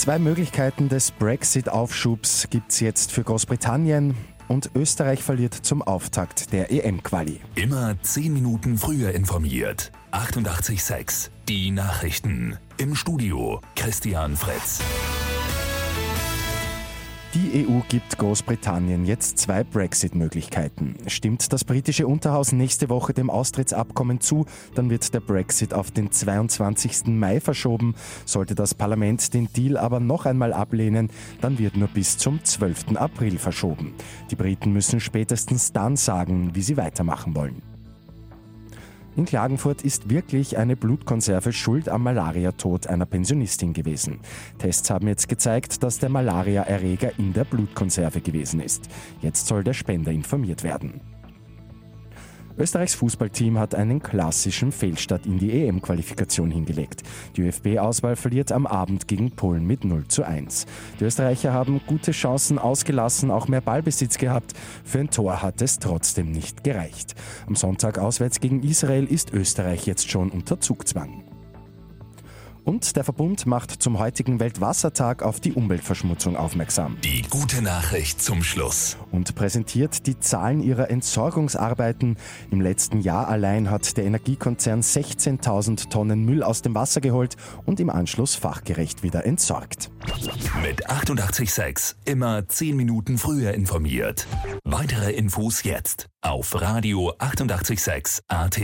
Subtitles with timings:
[0.00, 4.16] Zwei Möglichkeiten des Brexit-Aufschubs gibt es jetzt für Großbritannien
[4.48, 7.38] und Österreich verliert zum Auftakt der EM-Quali.
[7.54, 9.92] Immer zehn Minuten früher informiert.
[10.12, 12.56] 88.6 Die Nachrichten.
[12.78, 14.80] Im Studio Christian Fritz.
[17.32, 20.96] Die EU gibt Großbritannien jetzt zwei Brexit-Möglichkeiten.
[21.06, 26.10] Stimmt das britische Unterhaus nächste Woche dem Austrittsabkommen zu, dann wird der Brexit auf den
[26.10, 27.06] 22.
[27.06, 27.94] Mai verschoben.
[28.26, 31.08] Sollte das Parlament den Deal aber noch einmal ablehnen,
[31.40, 32.96] dann wird nur bis zum 12.
[32.96, 33.94] April verschoben.
[34.32, 37.62] Die Briten müssen spätestens dann sagen, wie sie weitermachen wollen.
[39.16, 44.20] In Klagenfurt ist wirklich eine Blutkonserve schuld am Malariatod einer Pensionistin gewesen.
[44.58, 48.88] Tests haben jetzt gezeigt, dass der Malariaerreger in der Blutkonserve gewesen ist.
[49.20, 51.00] Jetzt soll der Spender informiert werden.
[52.60, 57.02] Österreichs Fußballteam hat einen klassischen Fehlstart in die EM-Qualifikation hingelegt.
[57.36, 60.66] Die ÖFB-Auswahl verliert am Abend gegen Polen mit 0 zu 1.
[61.00, 64.52] Die Österreicher haben gute Chancen ausgelassen, auch mehr Ballbesitz gehabt.
[64.84, 67.14] Für ein Tor hat es trotzdem nicht gereicht.
[67.46, 71.29] Am Sonntag auswärts gegen Israel ist Österreich jetzt schon unter Zugzwang.
[72.64, 76.96] Und der Verbund macht zum heutigen Weltwassertag auf die Umweltverschmutzung aufmerksam.
[77.02, 78.96] Die gute Nachricht zum Schluss.
[79.10, 82.16] Und präsentiert die Zahlen ihrer Entsorgungsarbeiten.
[82.50, 87.80] Im letzten Jahr allein hat der Energiekonzern 16.000 Tonnen Müll aus dem Wasser geholt und
[87.80, 89.90] im Anschluss fachgerecht wieder entsorgt.
[90.62, 94.26] Mit 886 immer 10 Minuten früher informiert.
[94.64, 98.60] Weitere Infos jetzt auf Radio 886 AT.